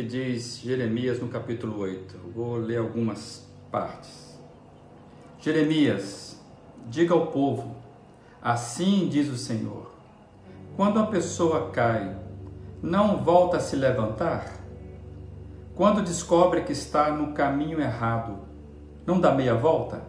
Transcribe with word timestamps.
que 0.00 0.06
diz 0.06 0.60
Jeremias 0.62 1.20
no 1.20 1.28
capítulo 1.28 1.78
8. 1.78 2.16
Vou 2.34 2.56
ler 2.56 2.78
algumas 2.78 3.46
partes. 3.70 4.34
Jeremias, 5.38 6.40
diga 6.86 7.12
ao 7.12 7.26
povo: 7.26 7.76
Assim 8.40 9.08
diz 9.10 9.28
o 9.28 9.36
Senhor: 9.36 9.92
Quando 10.74 10.98
a 10.98 11.06
pessoa 11.06 11.68
cai, 11.70 12.16
não 12.82 13.22
volta 13.22 13.58
a 13.58 13.60
se 13.60 13.76
levantar? 13.76 14.54
Quando 15.74 16.02
descobre 16.02 16.62
que 16.62 16.72
está 16.72 17.12
no 17.12 17.34
caminho 17.34 17.78
errado, 17.78 18.38
não 19.04 19.20
dá 19.20 19.34
meia 19.34 19.54
volta? 19.54 20.02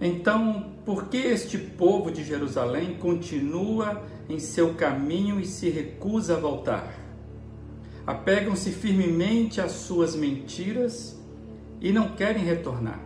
Então, 0.00 0.74
por 0.84 1.06
que 1.06 1.16
este 1.16 1.58
povo 1.58 2.12
de 2.12 2.22
Jerusalém 2.22 2.94
continua 2.94 4.00
em 4.28 4.38
seu 4.38 4.74
caminho 4.74 5.40
e 5.40 5.44
se 5.44 5.70
recusa 5.70 6.36
a 6.36 6.40
voltar? 6.40 7.07
Apegam-se 8.08 8.72
firmemente 8.72 9.60
às 9.60 9.72
suas 9.72 10.16
mentiras 10.16 11.22
e 11.78 11.92
não 11.92 12.16
querem 12.16 12.42
retornar. 12.42 13.02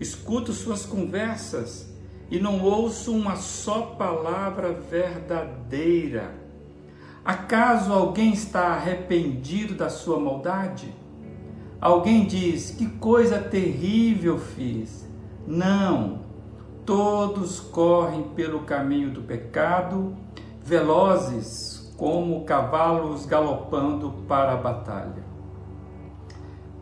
Escuto 0.00 0.54
suas 0.54 0.86
conversas 0.86 1.94
e 2.30 2.40
não 2.40 2.62
ouço 2.62 3.14
uma 3.14 3.36
só 3.36 3.82
palavra 3.82 4.72
verdadeira. 4.72 6.34
Acaso 7.22 7.92
alguém 7.92 8.32
está 8.32 8.68
arrependido 8.68 9.74
da 9.74 9.90
sua 9.90 10.18
maldade? 10.18 10.90
Alguém 11.78 12.24
diz: 12.24 12.70
Que 12.70 12.86
coisa 12.86 13.38
terrível 13.38 14.38
fiz. 14.38 15.06
Não, 15.46 16.22
todos 16.86 17.60
correm 17.60 18.30
pelo 18.34 18.60
caminho 18.60 19.10
do 19.10 19.20
pecado, 19.20 20.16
velozes 20.64 21.75
como 21.96 22.44
cavalos 22.44 23.24
galopando 23.24 24.12
para 24.28 24.52
a 24.52 24.56
batalha. 24.56 25.24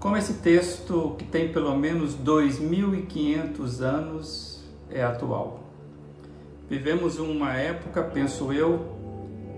Como 0.00 0.16
esse 0.16 0.34
texto, 0.34 1.14
que 1.18 1.24
tem 1.24 1.52
pelo 1.52 1.74
menos 1.76 2.14
2.500 2.14 3.80
anos, 3.80 4.64
é 4.90 5.02
atual. 5.02 5.60
Vivemos 6.68 7.18
uma 7.18 7.54
época, 7.54 8.02
penso 8.02 8.52
eu, 8.52 8.94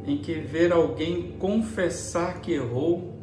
em 0.07 0.19
que 0.19 0.35
ver 0.35 0.73
alguém 0.73 1.33
confessar 1.39 2.41
que 2.41 2.53
errou 2.53 3.17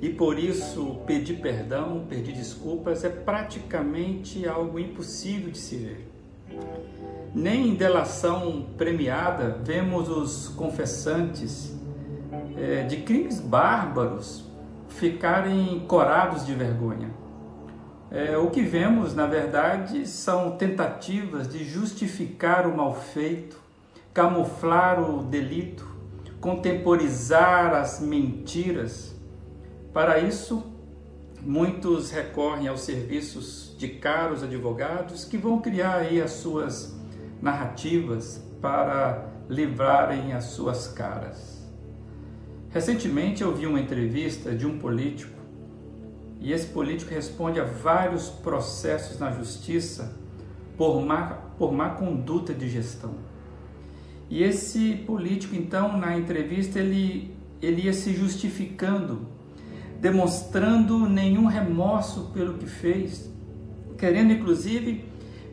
e 0.00 0.08
por 0.08 0.38
isso 0.38 0.96
pedir 1.06 1.40
perdão, 1.40 2.06
pedir 2.08 2.32
desculpas 2.32 3.04
é 3.04 3.08
praticamente 3.08 4.48
algo 4.48 4.78
impossível 4.78 5.50
de 5.50 5.58
se 5.58 5.76
ver. 5.76 6.08
Nem 7.34 7.70
em 7.70 7.74
delação 7.74 8.66
premiada 8.76 9.58
vemos 9.64 10.08
os 10.08 10.48
confessantes 10.48 11.74
é, 12.56 12.82
de 12.82 12.98
crimes 12.98 13.40
bárbaros 13.40 14.44
ficarem 14.88 15.80
corados 15.86 16.44
de 16.44 16.54
vergonha. 16.54 17.10
É, 18.10 18.36
o 18.36 18.50
que 18.50 18.60
vemos, 18.60 19.14
na 19.14 19.26
verdade, 19.26 20.06
são 20.06 20.58
tentativas 20.58 21.48
de 21.48 21.64
justificar 21.64 22.66
o 22.66 22.76
mal 22.76 22.94
feito, 22.94 23.58
camuflar 24.12 25.00
o 25.00 25.22
delito, 25.22 25.86
contemporizar 26.38 27.74
as 27.74 27.98
mentiras. 27.98 29.16
Para 29.94 30.18
isso, 30.18 30.62
muitos 31.40 32.10
recorrem 32.10 32.68
aos 32.68 32.82
serviços 32.82 33.74
de 33.78 33.88
caros 33.88 34.42
advogados 34.42 35.24
que 35.24 35.38
vão 35.38 35.62
criar 35.62 35.96
aí 35.96 36.20
as 36.20 36.32
suas 36.32 37.00
narrativas 37.42 38.40
para 38.60 39.26
livrarem 39.48 40.32
as 40.32 40.44
suas 40.44 40.86
caras. 40.86 41.60
Recentemente 42.70 43.42
eu 43.42 43.54
vi 43.54 43.66
uma 43.66 43.80
entrevista 43.80 44.54
de 44.54 44.64
um 44.64 44.78
político 44.78 45.42
e 46.40 46.52
esse 46.52 46.66
político 46.68 47.12
responde 47.12 47.60
a 47.60 47.64
vários 47.64 48.28
processos 48.28 49.18
na 49.18 49.30
justiça 49.30 50.16
por 50.76 51.00
má, 51.04 51.38
por 51.58 51.72
má 51.72 51.90
conduta 51.90 52.54
de 52.54 52.68
gestão. 52.68 53.14
E 54.30 54.42
esse 54.42 54.94
político, 55.06 55.54
então, 55.54 55.96
na 55.98 56.16
entrevista, 56.16 56.78
ele, 56.78 57.36
ele 57.60 57.82
ia 57.82 57.92
se 57.92 58.14
justificando, 58.14 59.28
demonstrando 60.00 61.06
nenhum 61.06 61.46
remorso 61.46 62.30
pelo 62.32 62.54
que 62.54 62.66
fez, 62.66 63.30
querendo 63.98 64.32
inclusive 64.32 65.04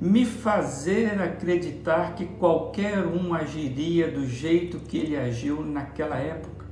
me 0.02 0.26
fazer 0.26 1.22
acreditar 1.22 2.16
que 2.16 2.26
qualquer 2.26 3.06
um 3.06 3.34
agiria 3.34 4.10
do 4.10 4.26
jeito 4.26 4.80
que 4.80 4.98
ele 4.98 5.18
agiu 5.18 5.62
naquela 5.62 6.18
época. 6.18 6.66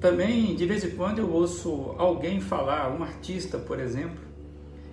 Também, 0.00 0.54
de 0.54 0.64
vez 0.64 0.84
em 0.84 0.90
quando, 0.90 1.18
eu 1.18 1.30
ouço 1.30 1.94
alguém 1.98 2.40
falar, 2.40 2.90
um 2.90 3.02
artista, 3.02 3.58
por 3.58 3.78
exemplo, 3.78 4.24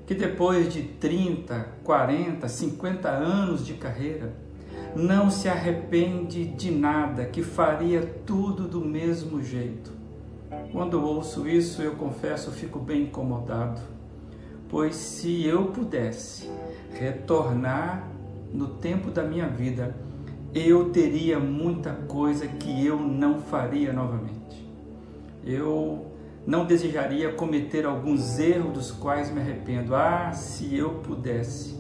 que 0.06 0.14
depois 0.14 0.72
de 0.72 0.84
30, 0.84 1.68
40, 1.84 2.48
50 2.48 3.10
anos 3.10 3.66
de 3.66 3.74
carreira, 3.76 4.34
não 4.96 5.30
se 5.30 5.48
arrepende 5.48 6.46
de 6.46 6.70
nada, 6.70 7.26
que 7.26 7.42
faria 7.42 8.02
tudo 8.26 8.68
do 8.68 8.82
mesmo 8.82 9.42
jeito. 9.42 9.92
Quando 10.72 11.02
ouço 11.02 11.48
isso, 11.48 11.82
eu 11.82 11.96
confesso, 11.96 12.52
fico 12.52 12.80
bem 12.80 13.04
incomodado, 13.04 13.82
pois 14.74 14.96
se 14.96 15.46
eu 15.46 15.66
pudesse 15.66 16.50
retornar 16.96 18.10
no 18.52 18.70
tempo 18.70 19.12
da 19.12 19.22
minha 19.22 19.48
vida, 19.48 19.96
eu 20.52 20.90
teria 20.90 21.40
muita 21.40 21.92
coisa 21.92 22.48
que 22.48 22.84
eu 22.84 23.00
não 23.00 23.40
faria 23.40 23.94
novamente. 23.94 24.68
Eu 25.46 26.08
não 26.48 26.66
desejaria 26.66 27.32
cometer 27.34 27.86
alguns 27.86 28.40
erros 28.40 28.74
dos 28.74 28.92
quais 28.92 29.30
me 29.30 29.42
arrependo. 29.42 29.96
Ah, 29.96 30.32
se 30.34 30.76
eu 30.76 30.96
pudesse 31.02 31.76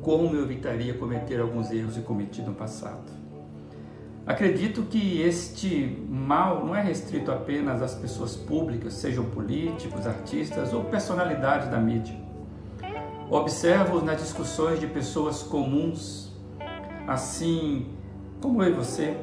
como 0.00 0.34
eu 0.34 0.44
evitaria 0.44 0.94
cometer 0.94 1.40
alguns 1.40 1.70
erros 1.70 1.98
que 1.98 2.02
cometi 2.02 2.40
no 2.40 2.54
passado. 2.54 3.21
Acredito 4.24 4.82
que 4.82 5.20
este 5.20 6.00
mal 6.08 6.64
não 6.64 6.76
é 6.76 6.80
restrito 6.80 7.32
apenas 7.32 7.82
às 7.82 7.94
pessoas 7.94 8.36
públicas, 8.36 8.94
sejam 8.94 9.24
políticos, 9.24 10.06
artistas 10.06 10.72
ou 10.72 10.84
personalidades 10.84 11.68
da 11.68 11.78
mídia. 11.78 12.14
Observo 13.28 14.00
nas 14.00 14.20
discussões 14.20 14.78
de 14.78 14.86
pessoas 14.86 15.42
comuns, 15.42 16.30
assim 17.08 17.86
como 18.40 18.62
eu 18.62 18.70
e 18.70 18.72
você, 18.72 19.16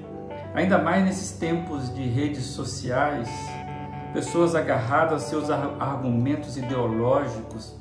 ainda 0.53 0.77
mais 0.77 1.05
nesses 1.05 1.31
tempos 1.31 1.93
de 1.93 2.03
redes 2.03 2.43
sociais, 2.43 3.29
pessoas 4.13 4.53
agarradas 4.53 5.23
a 5.23 5.27
seus 5.27 5.49
argumentos 5.49 6.57
ideológicos, 6.57 7.73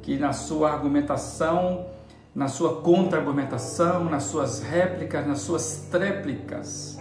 que 0.00 0.16
na 0.16 0.32
sua 0.32 0.72
argumentação 0.72 1.86
na 2.34 2.48
sua 2.48 2.80
contra-argumentação, 2.80 4.04
nas 4.04 4.24
suas 4.24 4.60
réplicas, 4.60 5.26
nas 5.26 5.40
suas 5.40 5.86
tréplicas. 5.90 6.98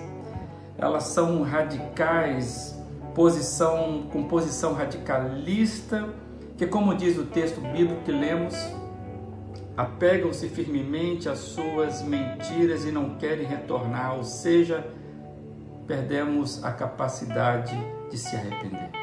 Elas 0.78 1.06
são 1.06 1.42
radicais, 1.42 2.78
posição 3.16 4.04
com 4.12 4.24
posição 4.24 4.74
radicalista, 4.74 6.08
que 6.58 6.68
como 6.68 6.94
diz 6.94 7.18
o 7.18 7.26
texto 7.26 7.60
bíblico 7.62 8.02
que 8.04 8.12
lemos, 8.12 8.56
apegam-se 9.76 10.48
firmemente 10.50 11.28
às 11.28 11.40
suas 11.40 12.04
mentiras 12.04 12.86
e 12.86 12.92
não 12.92 13.16
querem 13.16 13.48
retornar, 13.48 14.16
ou 14.16 14.24
seja, 14.24 14.86
perdemos 15.88 16.64
a 16.64 16.72
capacidade 16.72 17.76
de 18.12 18.18
se 18.18 18.36
arrepender. 18.36 19.03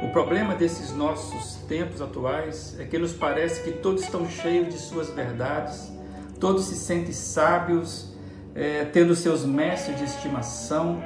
O 0.00 0.08
problema 0.10 0.54
desses 0.54 0.92
nossos 0.92 1.56
tempos 1.66 2.00
atuais 2.00 2.76
é 2.78 2.84
que 2.84 2.96
nos 2.98 3.12
parece 3.12 3.62
que 3.62 3.72
todos 3.72 4.02
estão 4.02 4.28
cheios 4.30 4.72
de 4.72 4.78
suas 4.78 5.10
verdades, 5.10 5.92
todos 6.38 6.66
se 6.66 6.76
sentem 6.76 7.12
sábios, 7.12 8.12
é, 8.54 8.84
tendo 8.84 9.14
seus 9.16 9.44
mestres 9.44 9.98
de 9.98 10.04
estimação, 10.04 11.02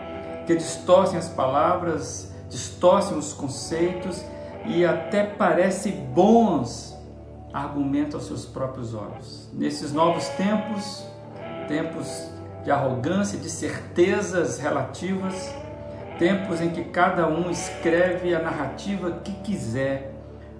que 0.46 0.54
distorcem 0.54 1.18
as 1.18 1.28
palavras, 1.28 2.32
distorcem 2.50 3.16
os 3.16 3.32
conceitos 3.32 4.22
e 4.66 4.84
até 4.84 5.24
parecem 5.24 6.04
bons 6.14 6.94
argumentos 7.50 8.14
aos 8.14 8.26
seus 8.26 8.44
próprios 8.44 8.94
olhos. 8.94 9.48
Nesses 9.54 9.92
novos 9.92 10.28
tempos, 10.30 11.02
tempos 11.66 12.28
de 12.62 12.70
arrogância, 12.70 13.38
de 13.38 13.48
certezas 13.48 14.58
relativas, 14.58 15.54
tempos 16.18 16.60
em 16.60 16.70
que 16.70 16.84
cada 16.84 17.26
um 17.26 17.50
escreve 17.50 18.34
a 18.34 18.40
narrativa 18.40 19.20
que 19.24 19.32
quiser, 19.42 20.14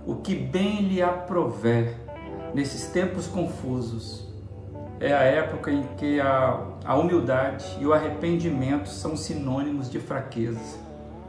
o 0.06 0.16
que 0.16 0.34
bem 0.34 0.82
lhe 0.82 1.02
aprover, 1.02 1.96
nesses 2.54 2.87
tempos 2.88 3.26
confusos. 3.26 4.28
É 5.00 5.12
a 5.12 5.22
época 5.22 5.70
em 5.70 5.82
que 5.96 6.20
a, 6.20 6.60
a 6.84 6.96
humildade 6.96 7.64
e 7.81 7.87
o 7.87 7.93
arrependimento 7.93 8.88
são 8.88 9.16
sinônimos 9.16 9.90
de 9.90 9.99
fraqueza, 9.99 10.78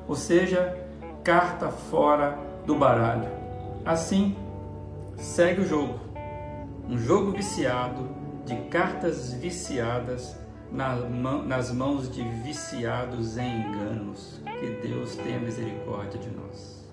ou 0.07 0.15
seja, 0.15 0.77
carta 1.23 1.69
fora 1.69 2.37
do 2.65 2.75
baralho. 2.75 3.29
Assim, 3.85 4.35
segue 5.17 5.61
o 5.61 5.65
jogo, 5.65 5.99
um 6.87 6.97
jogo 6.97 7.31
viciado 7.31 8.09
de 8.45 8.55
cartas 8.69 9.33
viciadas 9.33 10.37
nas 10.73 11.71
mãos 11.71 12.09
de 12.09 12.23
viciados 12.23 13.37
em 13.37 13.61
enganos. 13.61 14.41
Que 14.59 14.87
Deus 14.87 15.15
tenha 15.15 15.39
misericórdia 15.39 16.19
de 16.19 16.29
nós. 16.29 16.83